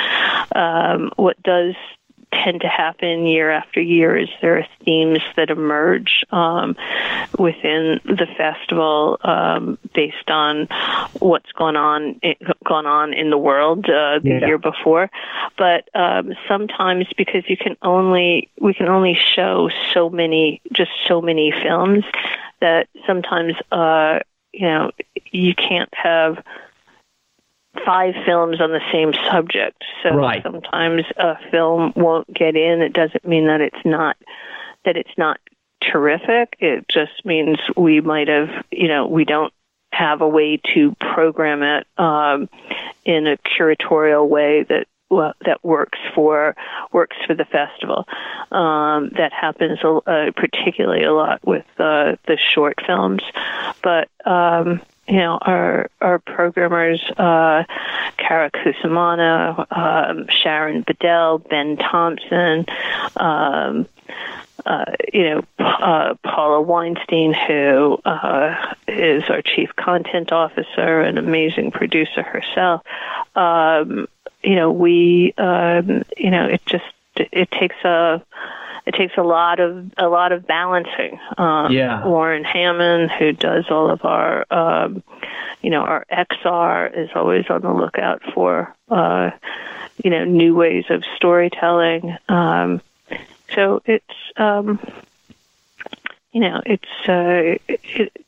[0.55, 1.73] um, what does
[2.33, 6.75] tend to happen year after year is there are themes that emerge um,
[7.37, 10.67] within the festival um, based on
[11.19, 12.19] what's gone on
[12.65, 14.45] gone on in the world uh, the yeah.
[14.45, 15.09] year before.
[15.57, 21.21] But um, sometimes because you can only we can only show so many just so
[21.21, 22.03] many films
[22.59, 24.19] that sometimes uh,
[24.51, 24.91] you know
[25.31, 26.43] you can't have
[27.85, 29.83] five films on the same subject.
[30.03, 30.43] So right.
[30.43, 32.81] sometimes a film won't get in.
[32.81, 34.17] It doesn't mean that it's not
[34.85, 35.39] that it's not
[35.81, 36.55] terrific.
[36.59, 39.53] It just means we might have, you know, we don't
[39.91, 42.49] have a way to program it um,
[43.05, 46.55] in a curatorial way that well, that works for
[46.91, 48.05] works for the festival.
[48.51, 53.21] Um, that happens uh, particularly a lot with uh, the short films,
[53.81, 57.63] but um, you know, our our programmers, uh,
[58.17, 62.65] Cara Cusumano, um, Sharon Badal, Ben Thompson,
[63.15, 63.87] um,
[64.65, 71.71] uh, you know, uh, Paula Weinstein, who uh, is our chief content officer, an amazing
[71.71, 72.81] producer herself.
[73.35, 74.07] Um,
[74.43, 78.21] you know, we, um, you know, it just it takes a
[78.87, 81.19] it takes a lot of a lot of balancing.
[81.37, 82.07] Um, yeah.
[82.07, 85.03] Warren Hammond, who does all of our, um,
[85.61, 89.31] you know, our XR, is always on the lookout for, uh,
[90.01, 92.15] you know, new ways of storytelling.
[92.29, 92.81] Um,
[93.53, 94.05] so it's,
[94.37, 94.79] um,
[96.31, 98.25] you know, it's uh, it,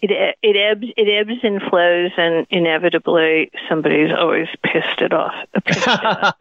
[0.00, 5.34] it it ebbs it ebbs and flows, and inevitably somebody's always pissed it off.
[5.64, 6.34] Pissed it off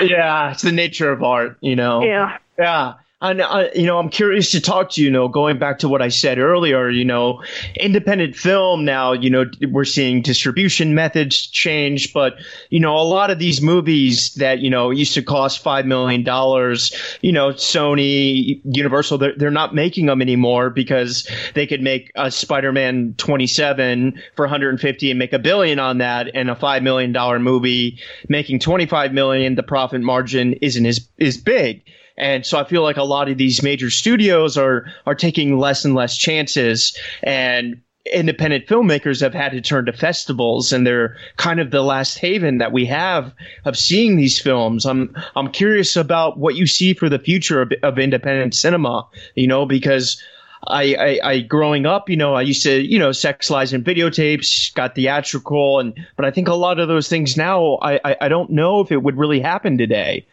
[0.00, 2.02] yeah, it's the nature of art, you know.
[2.02, 2.94] Yeah, yeah.
[3.20, 5.06] And uh, you know, I'm curious to talk to you.
[5.06, 6.88] You know, going back to what I said earlier.
[6.88, 7.42] You know,
[7.74, 9.12] independent film now.
[9.12, 12.34] You know, we're seeing distribution methods change, but
[12.70, 16.22] you know, a lot of these movies that you know used to cost five million
[16.22, 16.94] dollars.
[17.20, 22.30] You know, Sony, Universal, they're, they're not making them anymore because they could make a
[22.30, 27.40] Spider-Man 27 for 150 and make a billion on that, and a five million dollar
[27.40, 27.98] movie
[28.28, 29.56] making 25 million.
[29.56, 31.82] The profit margin isn't as is big.
[32.18, 35.84] And so I feel like a lot of these major studios are are taking less
[35.84, 37.80] and less chances and
[38.12, 42.58] independent filmmakers have had to turn to festivals and they're kind of the last haven
[42.58, 44.86] that we have of seeing these films.
[44.86, 49.46] I'm I'm curious about what you see for the future of, of independent cinema, you
[49.46, 50.22] know, because
[50.66, 53.84] I, I, I, growing up, you know, I used to, you know, sex lies and
[53.84, 58.16] videotapes, got theatrical, and but I think a lot of those things now, I, I,
[58.22, 60.26] I don't know if it would really happen today.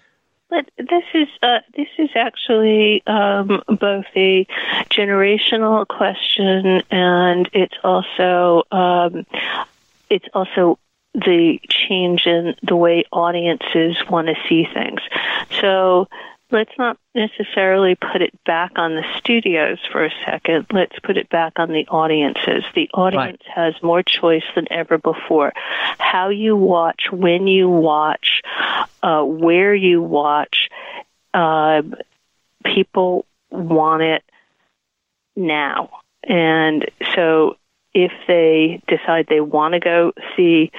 [0.56, 4.48] But this is uh, this is actually um, both a
[4.90, 9.26] generational question and it's also um,
[10.10, 10.80] it's also
[11.14, 15.02] the change in the way audiences want to see things.
[15.60, 16.08] So
[16.52, 20.68] let's not necessarily put it back on the studios for a second.
[20.72, 22.64] Let's put it back on the audiences.
[22.76, 23.56] The audience right.
[23.56, 25.54] has more choice than ever before.
[25.98, 28.42] How you watch, when you watch,
[29.02, 30.70] uh, where you watch,
[31.34, 31.82] uh,
[32.64, 34.24] people want it
[35.36, 35.90] now.
[36.24, 36.86] And
[37.16, 37.58] so
[37.94, 40.72] if they decide they want to go see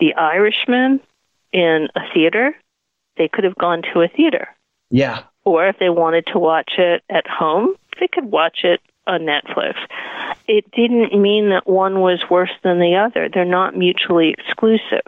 [0.00, 1.00] The Irishman
[1.52, 2.54] in a theater,
[3.16, 4.48] they could have gone to a theater
[4.94, 5.24] yeah.
[5.44, 9.74] Or if they wanted to watch it at home, they could watch it on Netflix.
[10.46, 13.28] It didn't mean that one was worse than the other.
[13.28, 15.02] They're not mutually exclusive.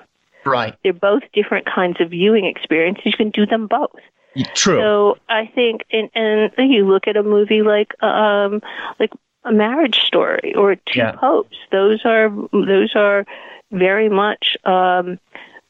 [0.45, 0.75] Right.
[0.83, 3.07] They're both different kinds of viewing experiences.
[3.07, 4.01] You can do them both.
[4.55, 4.81] True.
[4.81, 8.61] So I think, and, and you look at a movie like um,
[8.99, 9.13] like
[9.45, 11.13] a Marriage Story or Two yeah.
[11.13, 11.57] Popes.
[11.71, 13.25] Those are those are
[13.71, 15.19] very much um,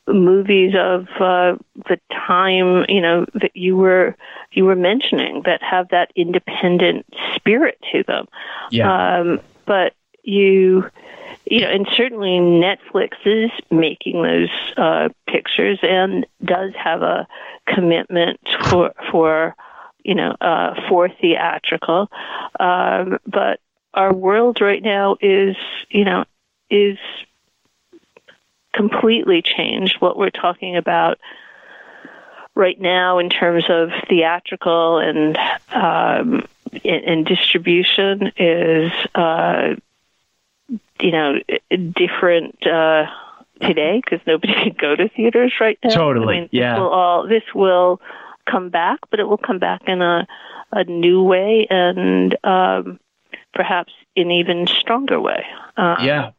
[0.09, 1.57] movies of uh,
[1.89, 4.17] the time you know that you were
[4.53, 8.27] you were mentioning that have that independent spirit to them.
[8.71, 9.19] Yeah.
[9.19, 10.89] Um, but you
[11.49, 17.27] you know, and certainly Netflix is making those uh, pictures and does have a
[17.67, 19.55] commitment for for
[20.03, 22.11] you know uh, for theatrical.
[22.59, 23.61] Um, but
[23.95, 25.57] our world right now is
[25.89, 26.25] you know
[26.69, 26.99] is
[28.77, 31.18] completely changed what we're talking about
[32.55, 35.37] right now in terms of theatrical and
[35.70, 36.47] um,
[36.85, 39.74] and, distribution is uh,
[41.01, 41.39] you know
[41.95, 43.07] different uh,
[43.61, 45.91] today because nobody can go to theaters right now.
[45.91, 46.74] Totally, I mean, yeah.
[46.74, 48.01] This will, all, this will
[48.51, 50.27] come back, but it will come back in a
[50.72, 52.99] a new way and um,
[53.55, 55.45] perhaps in even stronger way.
[55.77, 56.31] Uh, yeah.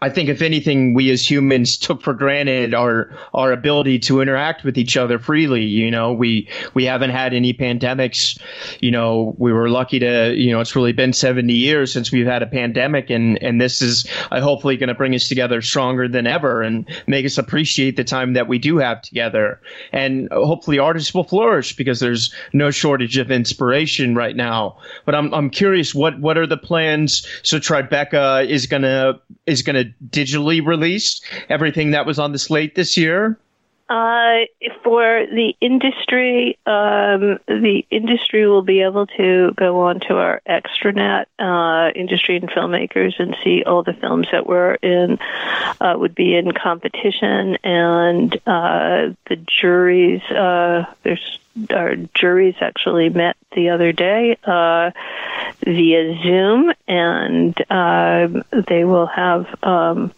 [0.00, 4.62] I think if anything, we as humans took for granted our our ability to interact
[4.62, 5.64] with each other freely.
[5.64, 8.38] You know, we we haven't had any pandemics.
[8.80, 10.34] You know, we were lucky to.
[10.36, 13.82] You know, it's really been seventy years since we've had a pandemic, and and this
[13.82, 17.96] is uh, hopefully going to bring us together stronger than ever and make us appreciate
[17.96, 19.60] the time that we do have together.
[19.92, 24.78] And hopefully, artists will flourish because there's no shortage of inspiration right now.
[25.04, 27.26] But I'm I'm curious what what are the plans?
[27.42, 32.96] So Tribeca is gonna is gonna digitally released everything that was on the slate this
[32.96, 33.38] year?
[33.90, 34.44] Uh,
[34.84, 41.24] for the industry, um, the industry will be able to go on to our extranet,
[41.38, 45.18] uh, industry and filmmakers, and see all the films that were in,
[45.80, 50.20] uh, would be in competition, and uh, the juries.
[50.24, 51.38] Uh, there's
[51.70, 54.90] our juries actually met the other day uh,
[55.64, 58.28] via Zoom, and uh,
[58.68, 60.12] they will have um,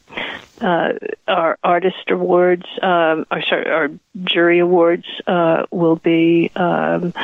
[0.61, 0.93] uh,
[1.27, 3.91] our artist awards, um, or sorry, our
[4.25, 7.15] jury awards uh, will be um,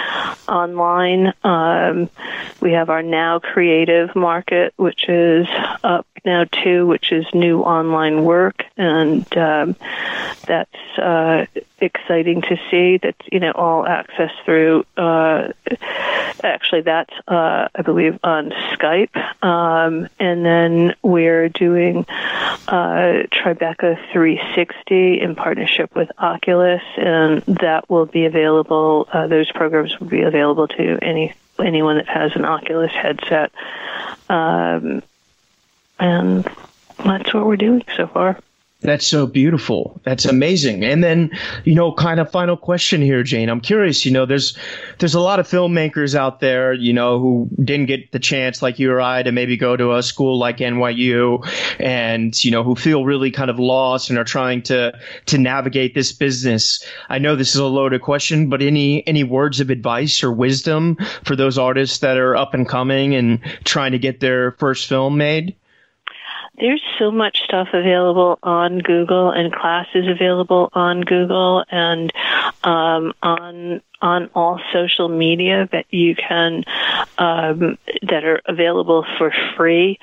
[0.48, 1.32] online.
[1.44, 2.08] Um,
[2.60, 5.46] we have our Now Creative Market, which is
[5.84, 9.76] up now too, which is new online work, and um,
[10.46, 11.46] that's uh,
[11.78, 12.98] exciting to see.
[12.98, 14.84] That's you know all access through.
[14.96, 15.48] Uh,
[16.42, 25.20] actually, that's uh, I believe on Skype, um, and then we're doing uh, Tribeca 360
[25.20, 29.08] in partnership with Oculus, and that will be available.
[29.12, 33.52] Uh, those programs will be available to any anyone that has an Oculus headset.
[34.28, 35.02] Um,
[35.98, 36.46] and
[37.04, 38.38] that's what we're doing so far.
[38.82, 39.98] That's so beautiful.
[40.04, 40.84] That's amazing.
[40.84, 41.30] And then,
[41.64, 43.48] you know, kind of final question here, Jane.
[43.48, 44.56] I'm curious, you know, there's
[44.98, 48.78] there's a lot of filmmakers out there, you know, who didn't get the chance like
[48.78, 51.42] you or I to maybe go to a school like NYU
[51.80, 54.92] and, you know, who feel really kind of lost and are trying to
[55.24, 56.84] to navigate this business.
[57.08, 60.98] I know this is a loaded question, but any any words of advice or wisdom
[61.24, 65.16] for those artists that are up and coming and trying to get their first film
[65.16, 65.56] made?
[66.58, 72.12] There's so much stuff available on Google and classes available on Google and
[72.64, 76.64] um, on on all social media that you can
[77.18, 79.98] um, that are available for free,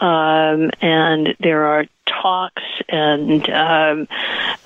[0.00, 4.08] um, and there are talks and um,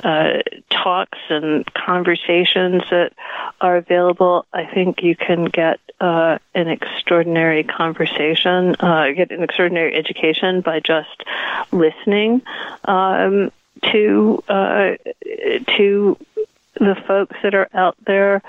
[0.03, 0.39] uh,
[0.71, 3.13] talks and conversations that
[3.61, 4.47] are available.
[4.53, 10.81] I think you can get uh, an extraordinary conversation, uh, get an extraordinary education by
[10.81, 11.23] just
[11.71, 12.43] listening
[12.85, 13.53] um,
[13.93, 14.95] to uh,
[15.77, 16.17] to
[16.75, 18.43] the folks that are out there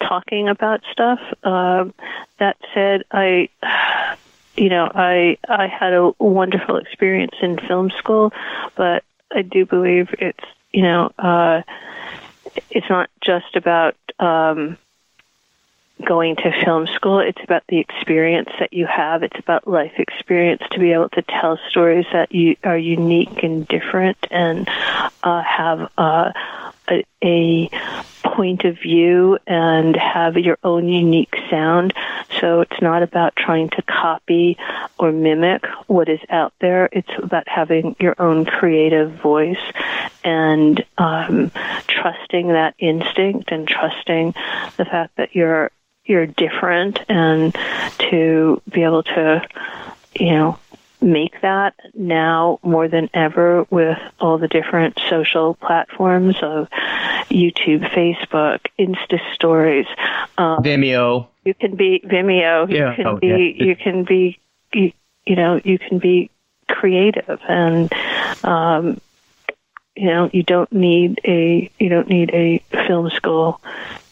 [0.00, 1.20] talking about stuff.
[1.44, 1.94] Um,
[2.38, 3.48] that said, I
[4.60, 8.30] you know, I I had a wonderful experience in film school,
[8.76, 11.62] but I do believe it's you know uh,
[12.68, 14.76] it's not just about um,
[16.04, 17.20] going to film school.
[17.20, 19.22] It's about the experience that you have.
[19.22, 23.66] It's about life experience to be able to tell stories that you are unique and
[23.66, 24.68] different and
[25.22, 26.32] uh, have uh,
[26.90, 27.70] a, a
[28.22, 31.92] point of view and have your own unique sound.
[32.40, 34.56] So it's not about trying to copy
[34.98, 36.88] or mimic what is out there.
[36.92, 39.60] It's about having your own creative voice
[40.24, 41.50] and um,
[41.86, 44.34] trusting that instinct and trusting
[44.76, 45.70] the fact that you're
[46.04, 47.54] you're different and
[47.98, 49.46] to be able to
[50.18, 50.58] you know
[51.02, 56.68] make that now more than ever with all the different social platforms of
[57.30, 59.86] YouTube, Facebook, Insta Stories,
[60.38, 61.28] um, Vimeo.
[61.44, 62.70] You can be Vimeo.
[62.70, 62.90] Yeah.
[62.90, 63.56] You can oh, be.
[63.58, 63.64] Yeah.
[63.64, 64.38] You can be.
[64.72, 64.92] You,
[65.26, 65.60] you know.
[65.62, 66.30] You can be
[66.68, 67.92] creative and.
[68.44, 69.00] Um,
[69.96, 73.60] you know, you don't need a you don't need a film school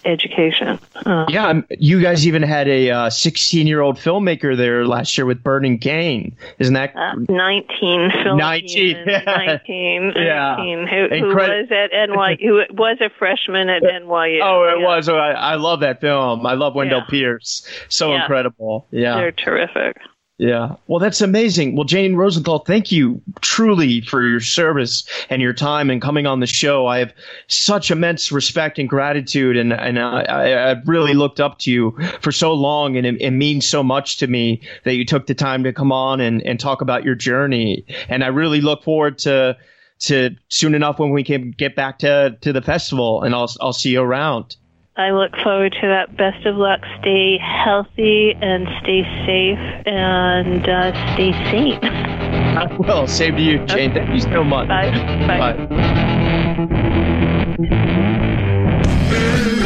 [0.08, 0.78] education.
[1.06, 5.26] Uh, yeah, you guys even had a 16 uh, year old filmmaker there last year
[5.26, 6.96] with Burning Cane, isn't that?
[6.96, 9.04] Uh, 19 film 19.
[9.26, 10.12] 19.
[10.16, 10.56] yeah.
[10.56, 14.40] 19 who, who was at NYU, who was a freshman at NYU.
[14.42, 14.86] Oh, it yeah.
[14.86, 15.08] was.
[15.08, 16.46] Oh, I, I, love that film.
[16.46, 17.10] I love Wendell yeah.
[17.10, 17.68] Pierce.
[17.88, 18.22] So yeah.
[18.22, 18.86] incredible.
[18.90, 19.16] Yeah.
[19.16, 19.98] They're terrific.
[20.38, 20.76] Yeah.
[20.86, 21.74] Well, that's amazing.
[21.74, 26.38] Well, Jane Rosenthal, thank you truly for your service and your time and coming on
[26.38, 26.86] the show.
[26.86, 27.12] I have
[27.48, 32.30] such immense respect and gratitude, and, and I, have really looked up to you for
[32.30, 35.64] so long, and it, it, means so much to me that you took the time
[35.64, 37.84] to come on and, and talk about your journey.
[38.08, 39.56] And I really look forward to
[40.00, 43.72] to soon enough when we can get back to, to the festival, and I'll, I'll
[43.72, 44.56] see you around.
[44.98, 46.16] I look forward to that.
[46.16, 46.80] Best of luck.
[47.00, 51.78] Stay healthy and stay safe and uh, stay sane.
[51.84, 53.06] I will.
[53.06, 53.92] Same to you, Jane.
[53.92, 54.00] Okay.
[54.00, 54.66] Thank you so much.
[54.66, 54.90] Bye.
[55.28, 55.52] Bye.
[55.52, 56.08] Bye.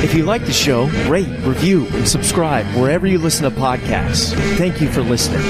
[0.03, 4.35] If you like the show, rate, review, and subscribe wherever you listen to podcasts.
[4.59, 5.41] Thank you for listening.